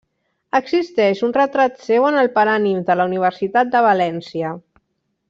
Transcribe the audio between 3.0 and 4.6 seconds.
la Universitat de València.